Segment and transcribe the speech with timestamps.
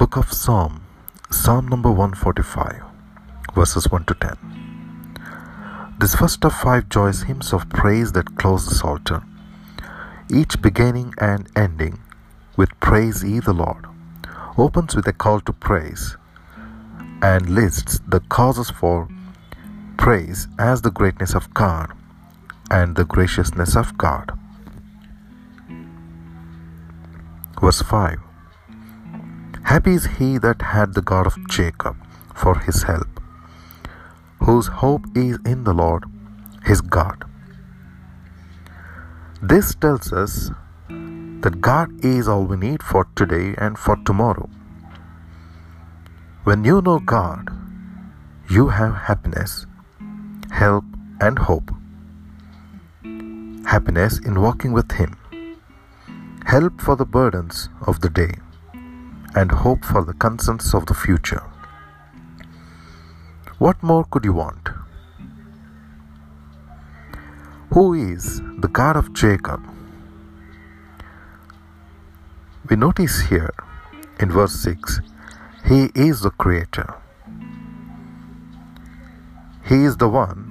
[0.00, 0.80] Book of Psalm,
[1.30, 2.80] Psalm number 145,
[3.54, 5.94] verses 1 to 10.
[5.98, 9.22] This first of five joyous hymns of praise that close the Psalter,
[10.30, 12.00] each beginning and ending
[12.56, 13.84] with Praise ye the Lord,
[14.56, 16.16] opens with a call to praise
[17.20, 19.06] and lists the causes for
[19.98, 21.92] praise as the greatness of God
[22.70, 24.32] and the graciousness of God.
[27.60, 28.29] Verse 5
[29.70, 31.96] Happy is he that had the God of Jacob
[32.34, 33.20] for his help,
[34.40, 36.06] whose hope is in the Lord
[36.64, 37.24] his God.
[39.40, 40.50] This tells us
[40.88, 44.50] that God is all we need for today and for tomorrow.
[46.42, 47.54] When you know God,
[48.50, 49.66] you have happiness,
[50.50, 50.84] help,
[51.20, 51.70] and hope.
[53.76, 55.16] Happiness in walking with Him,
[56.44, 58.32] help for the burdens of the day,
[59.34, 61.42] and hope for the concerns of the future.
[63.58, 64.68] What more could you want?
[67.72, 69.62] Who is the God of Jacob?
[72.68, 73.54] We notice here
[74.18, 75.00] in verse 6
[75.66, 76.94] He is the Creator.
[79.64, 80.50] He is the one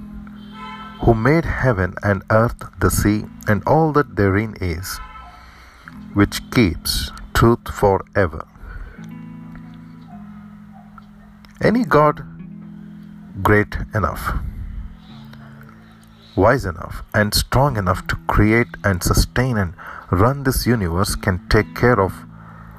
[1.01, 4.99] who made heaven and earth, the sea, and all that therein is,
[6.13, 8.45] which keeps truth forever.
[11.61, 12.23] Any God
[13.43, 14.31] great enough,
[16.37, 19.73] wise enough, and strong enough to create and sustain and
[20.09, 22.13] run this universe can take care of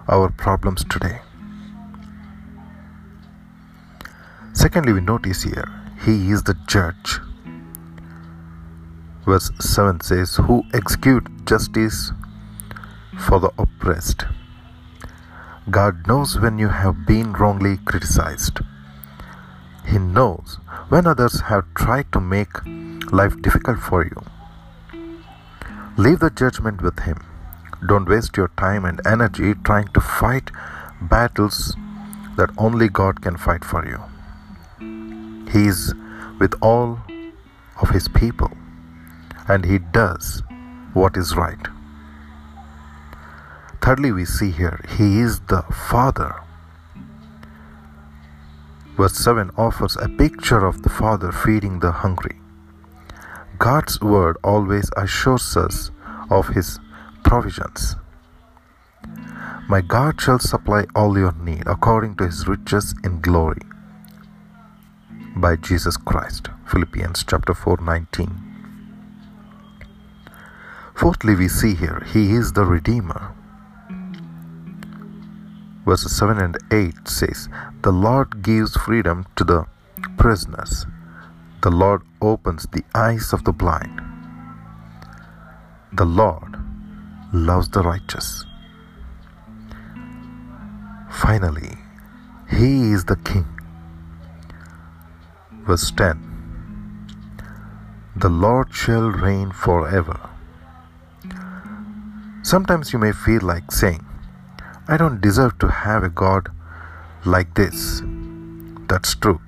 [0.09, 1.21] our problems today.
[4.55, 5.69] Secondly, we notice here,
[6.07, 7.21] He is the judge.
[9.27, 12.13] Verse 7 says, Who execute justice
[13.19, 14.25] for the oppressed.
[15.71, 18.61] God knows when you have been wrongly criticized.
[19.87, 20.59] He knows
[20.89, 22.53] when others have tried to make
[23.13, 24.23] life difficult for you.
[25.97, 27.19] Leave the judgment with Him.
[27.87, 30.51] Don't waste your time and energy trying to fight
[31.01, 31.77] battles
[32.37, 34.01] that only God can fight for you.
[35.51, 35.95] He is
[36.39, 36.99] with all
[37.81, 38.51] of His people
[39.49, 40.43] and He does
[40.93, 41.69] what is right.
[43.83, 46.35] Thirdly, we see here He is the Father.
[49.01, 52.39] Verse 7 offers a picture of the Father feeding the hungry.
[53.59, 55.91] God's word always assures us
[56.29, 56.79] of His
[57.25, 57.97] provisions.
[59.71, 63.63] My God shall supply all your need according to His riches in glory
[65.35, 66.49] by Jesus Christ.
[66.67, 68.29] Philippians chapter 4 19.
[70.95, 73.35] Fourthly, we see here He is the Redeemer.
[75.85, 77.49] Verses 7 and 8 says,
[77.83, 79.67] The Lord gives freedom to the
[80.19, 80.87] prisoners,
[81.63, 84.01] the Lord opens the eyes of the blind.
[85.93, 86.57] The Lord
[87.33, 88.45] loves the righteous.
[91.11, 91.77] Finally,
[92.51, 93.47] He is the King.
[95.67, 96.19] Verse 10
[98.17, 100.19] The Lord shall reign forever.
[102.43, 104.05] Sometimes you may feel like saying,
[104.91, 106.49] I don't deserve to have a God
[107.25, 108.03] like this.
[108.89, 109.41] That's true.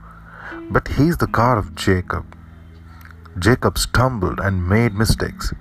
[0.70, 2.36] But he's the God of Jacob.
[3.38, 5.52] Jacob stumbled and made mistakes,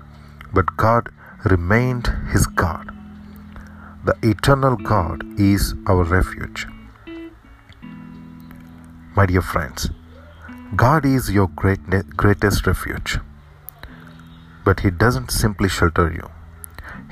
[0.54, 1.08] but God
[1.44, 2.92] remained his God.
[4.04, 6.66] The eternal God is our refuge.
[9.16, 9.90] My dear friends,
[10.76, 11.80] God is your great,
[12.16, 13.18] greatest refuge.
[14.64, 16.30] But He doesn't simply shelter you,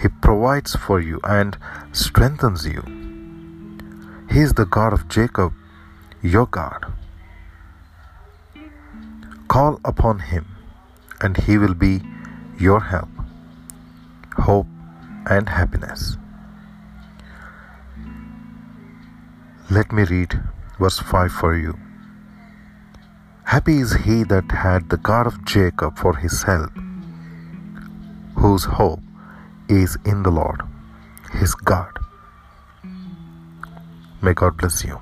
[0.01, 1.57] He provides for you and
[1.93, 2.83] strengthens you.
[4.31, 5.53] He is the God of Jacob,
[6.23, 6.93] your God.
[9.49, 10.47] Call upon Him,
[11.21, 12.01] and He will be
[12.59, 13.09] your help,
[14.37, 14.67] hope,
[15.27, 16.17] and happiness.
[19.71, 20.41] Let me read
[20.79, 21.79] verse 5 for you.
[23.45, 26.73] Happy is he that had the God of Jacob for his help,
[28.37, 29.01] whose hope
[29.71, 30.63] is in the Lord,
[31.33, 31.99] his God.
[34.23, 35.01] May God bless you.